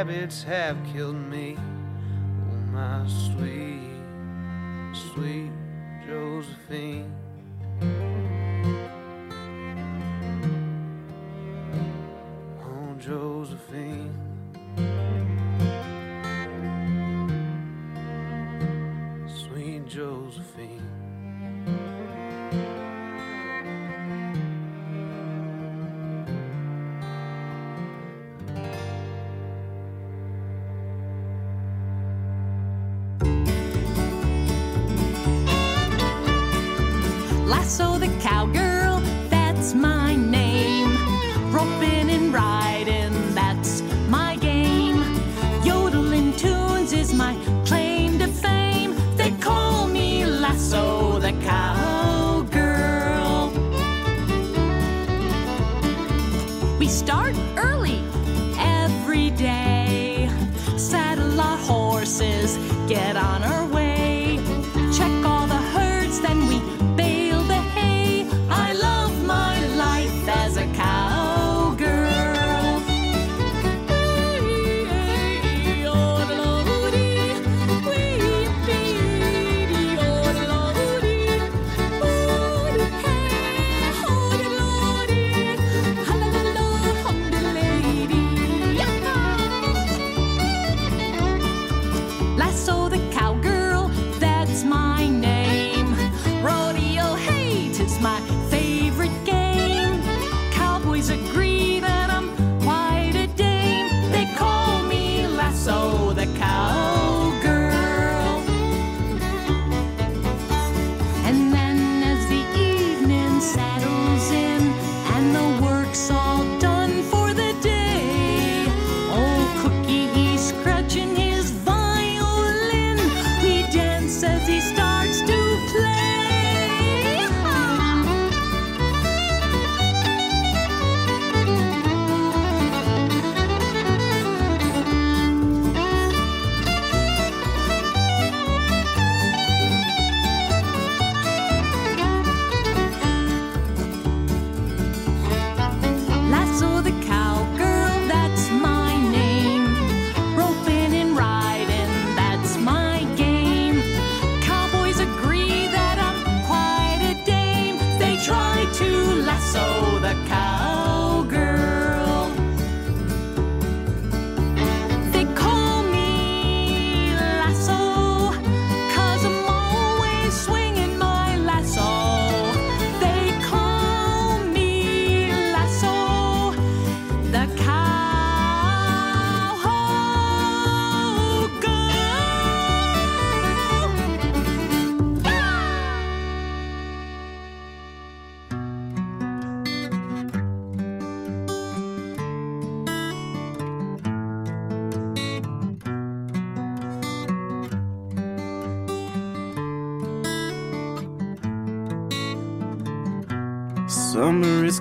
[0.00, 1.58] habits have killed me.
[1.58, 4.00] Oh, my sweet,
[4.94, 5.52] sweet
[6.06, 7.19] Josephine.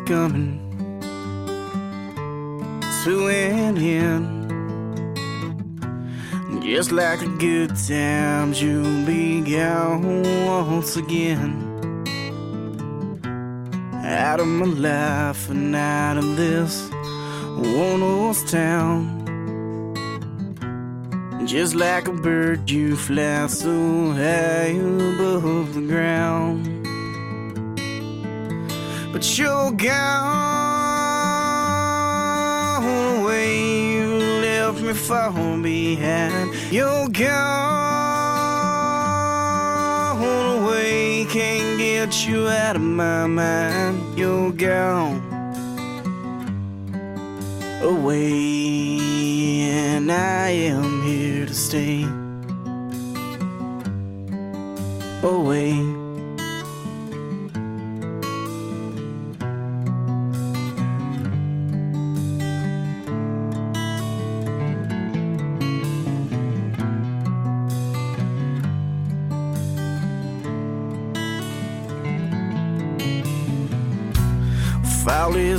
[0.09, 0.57] Coming
[3.03, 4.25] to an end.
[6.63, 11.53] Just like the good times, you'll be gone once again.
[14.03, 16.89] Out of my life and out of this
[17.57, 19.19] one horse town.
[21.45, 26.78] Just like a bird, you fly so high above the ground.
[29.11, 29.89] But you're gone
[33.17, 34.05] away, you
[34.41, 36.53] left me far behind.
[36.71, 37.39] You're gone
[40.61, 44.17] away, can't get you out of my mind.
[44.17, 45.23] You're gone
[47.81, 48.99] away,
[49.61, 52.05] and I am here to stay.
[55.23, 55.88] Away.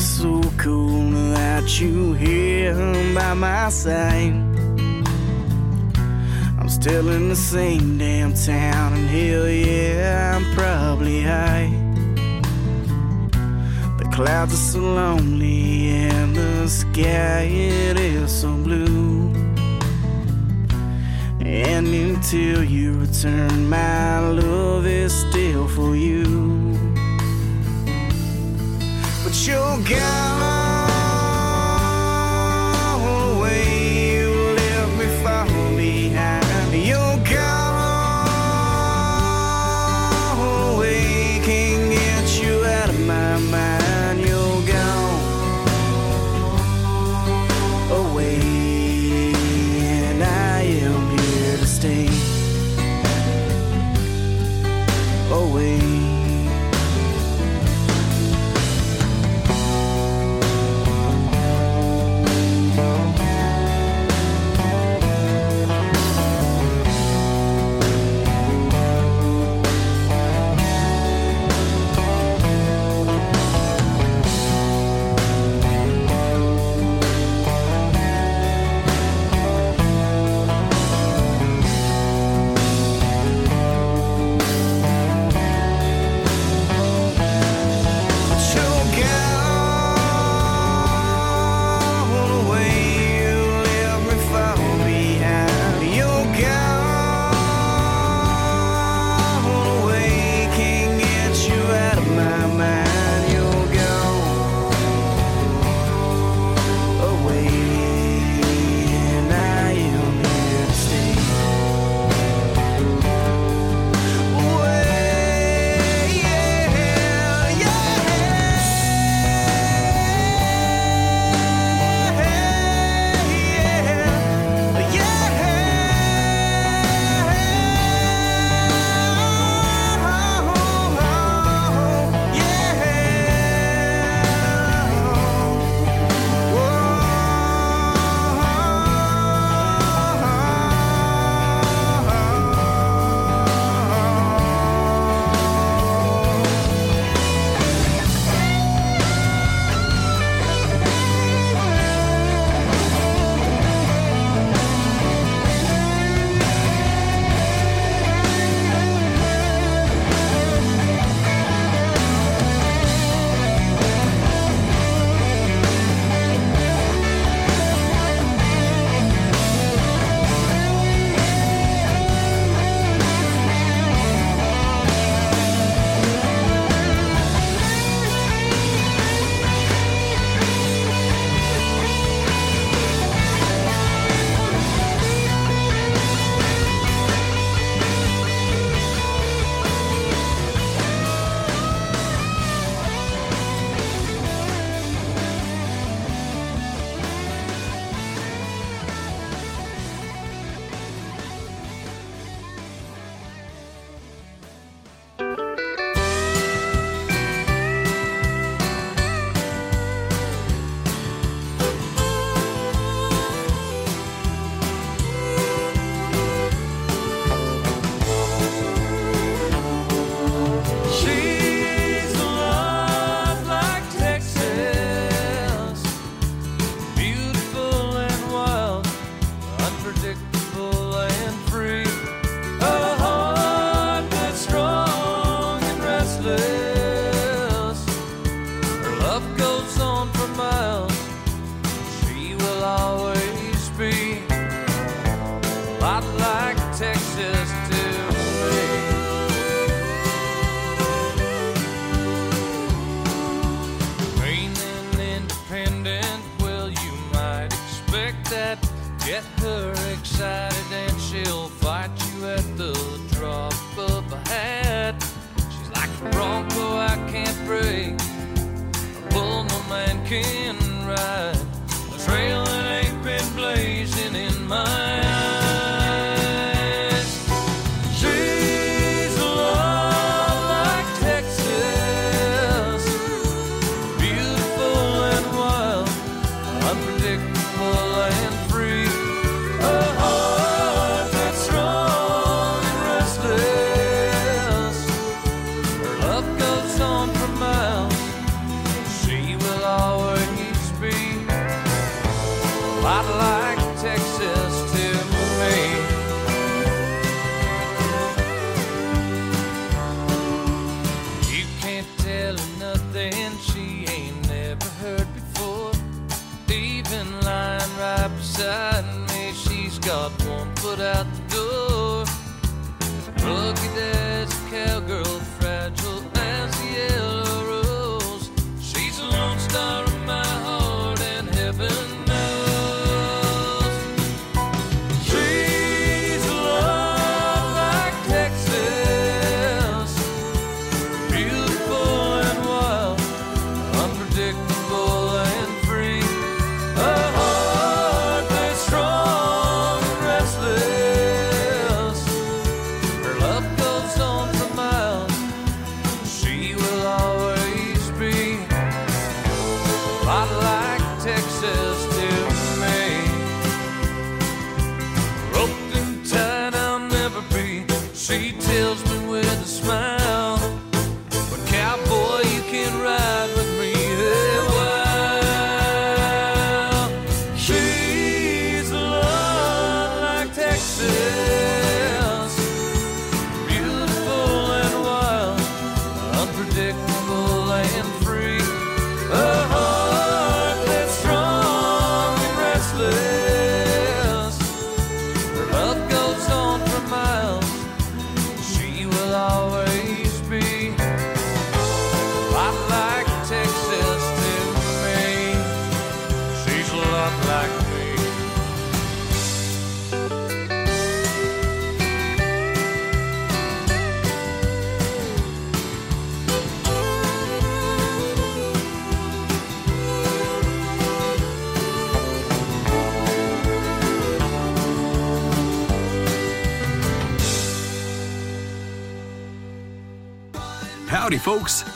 [0.00, 2.74] So cool that you here
[3.14, 4.32] by my side.
[6.58, 11.70] I'm still in the same damn town, and hell yeah, I'm probably high.
[13.98, 19.28] The clouds are so lonely, and the sky it is so blue.
[21.40, 25.09] And until you return, my love is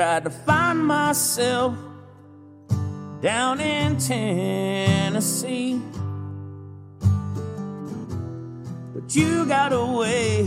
[0.00, 1.74] tried to find myself
[3.20, 5.78] down in Tennessee.
[8.94, 10.40] But you got away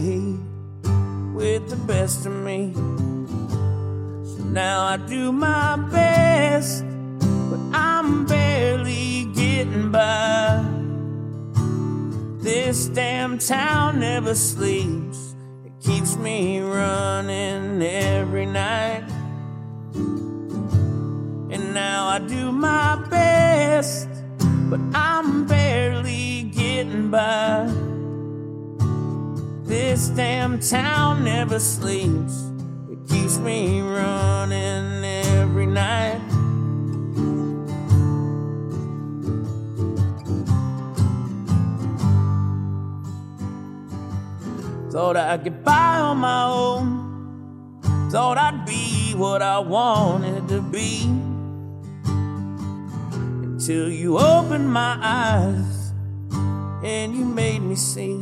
[1.36, 2.74] with the best of me.
[2.74, 6.84] So now I do my best,
[7.20, 10.66] but I'm barely getting by.
[12.42, 19.13] This damn town never sleeps, it keeps me running every night
[21.54, 24.10] and now I do my best,
[24.72, 27.72] but I'm barely getting by.
[29.64, 32.50] This damn town never sleeps,
[32.90, 36.22] it keeps me running every night.
[44.92, 47.04] Thought I could buy on my own.
[48.12, 51.23] Thought I'd be what I wanted to be
[53.66, 55.94] till you opened my eyes
[56.84, 58.18] and you made me see.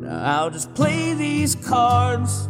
[0.00, 2.48] Now I'll just play these cards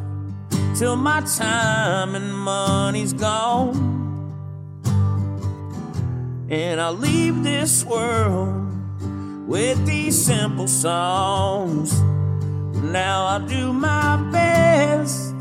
[0.79, 3.93] till my time and money's gone.
[6.51, 8.63] And I'll leave this world
[9.49, 11.99] with these simple songs.
[12.93, 15.35] Now I'll do my best,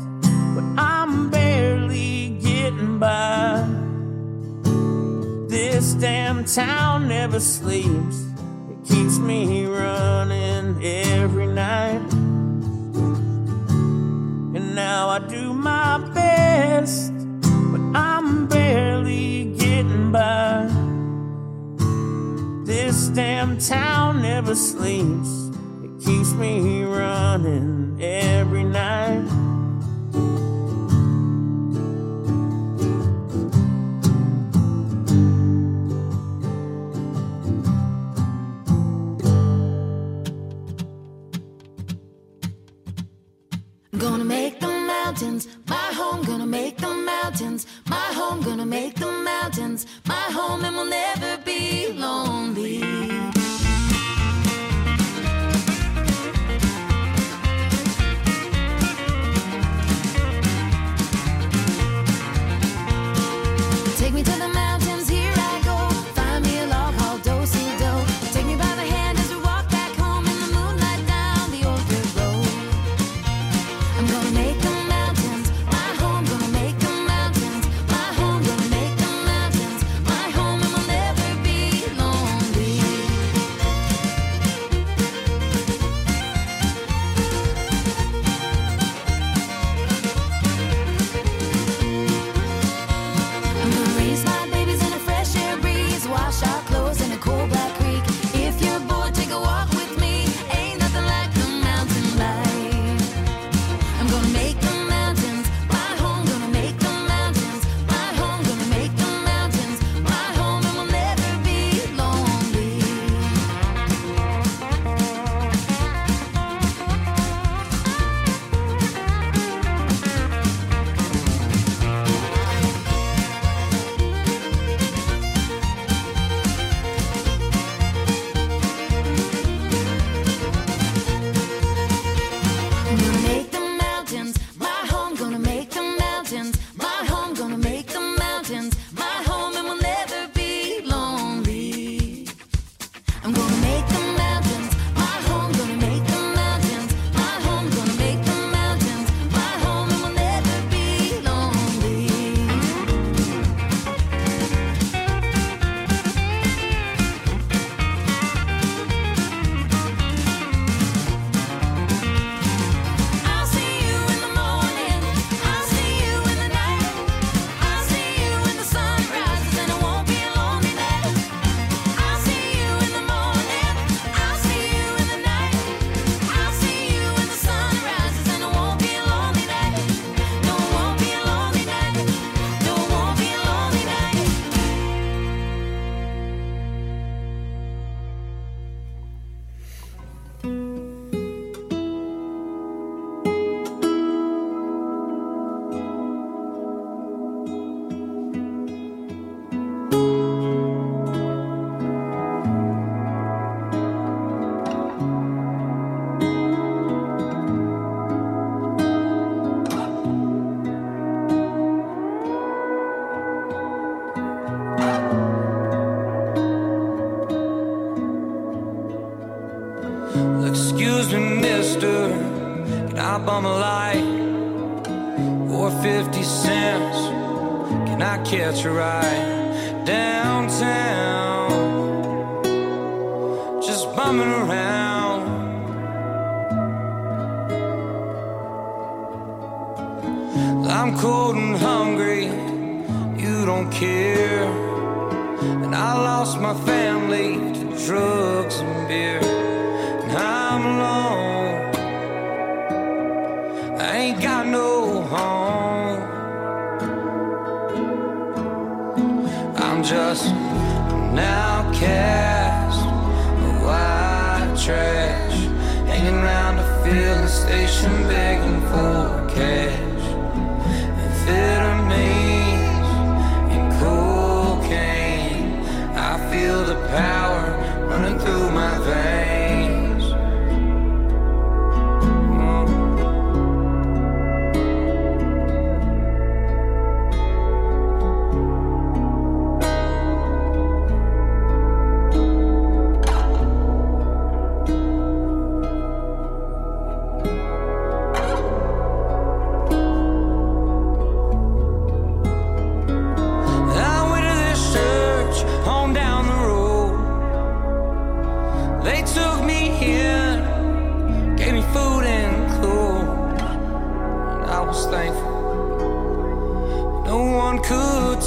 [0.54, 3.73] but I'm barely getting by
[6.04, 8.26] damn town never sleeps.
[8.68, 12.12] It keeps me running every night.
[14.54, 17.10] And now I do my best,
[17.40, 20.68] but I'm barely getting by.
[22.66, 25.30] This damn town never sleeps.
[25.84, 28.73] It keeps me running every night.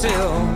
[0.04, 0.47] Could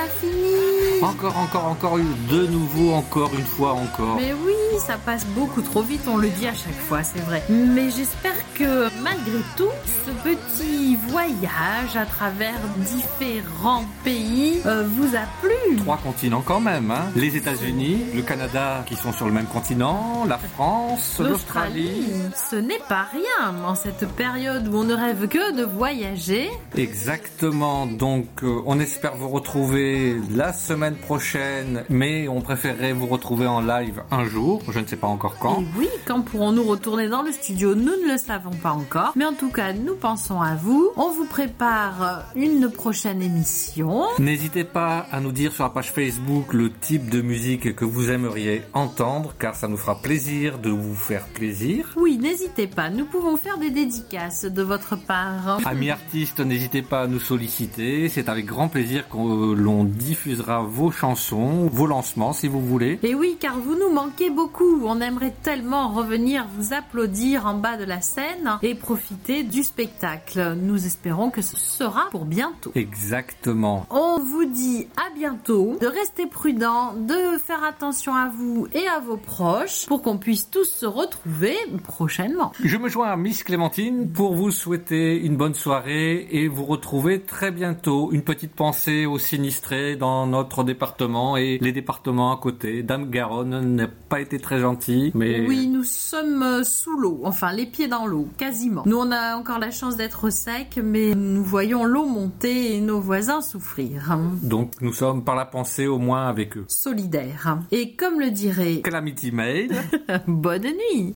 [0.00, 4.16] déjà fini Encore, encore, encore de nouveau, encore une fois, encore.
[4.16, 7.42] Mais oui, ça passe beaucoup trop vite, on le dit à chaque fois, c'est vrai.
[7.48, 9.70] Mais j'espère que malgré tout,
[10.06, 15.59] ce petit voyage à travers différents pays euh, vous a plu.
[15.78, 17.10] Trois continents quand même, hein.
[17.16, 22.06] Les États-Unis, le Canada qui sont sur le même continent, la France, l'Australie.
[22.50, 26.50] Ce n'est pas rien en cette période où on ne rêve que de voyager.
[26.76, 33.46] Exactement, donc euh, on espère vous retrouver la semaine prochaine, mais on préférerait vous retrouver
[33.46, 35.60] en live un jour, je ne sais pas encore quand.
[35.60, 37.74] Et oui, quand pourrons-nous retourner dans le studio?
[37.74, 39.12] Nous ne le savons pas encore.
[39.16, 40.90] Mais en tout cas, nous pensons à vous.
[40.96, 44.04] On vous prépare une prochaine émission.
[44.18, 48.10] N'hésitez pas à nous dire sur la page Facebook le type de musique que vous
[48.10, 51.92] aimeriez entendre, car ça nous fera plaisir de vous faire plaisir.
[51.96, 52.88] Oui, n'hésitez pas.
[52.88, 55.58] Nous pouvons faire des dédicaces de votre part.
[55.66, 58.08] Amis artistes, n'hésitez pas à nous solliciter.
[58.08, 62.98] C'est avec grand plaisir que l'on diffusera vos chansons, vos lancements si vous voulez.
[63.02, 64.82] Et oui, car vous nous manquez beaucoup.
[64.86, 68.10] On aimerait tellement revenir vous applaudir en bas de la scène.
[68.10, 70.54] scène et profiter du spectacle.
[70.60, 72.72] Nous espérons que ce sera pour bientôt.
[72.74, 73.86] Exactement.
[73.90, 79.00] On vous dit à bientôt, de rester prudent, de faire attention à vous et à
[79.00, 82.52] vos proches pour qu'on puisse tous se retrouver prochainement.
[82.62, 87.22] Je me joins à Miss Clémentine pour vous souhaiter une bonne soirée et vous retrouver
[87.22, 88.10] très bientôt.
[88.12, 92.84] Une petite pensée aux sinistrés dans notre département et les départements à côté.
[92.84, 97.52] Dame Garonne n'a pas été très gentil, mais Oui, nous sommes euh, sous l'eau, enfin
[97.52, 98.82] les pieds dans l'eau, quasiment.
[98.86, 103.00] Nous, on a encore la chance d'être sec, mais nous voyons l'eau monter et nos
[103.00, 104.16] voisins souffrir.
[104.42, 106.64] donc nous sommes par la pensée au moins avec eux.
[106.68, 107.58] Solidaires.
[107.70, 109.70] Et comme le dirait Calamity Mail.
[110.26, 111.08] Bonne nuit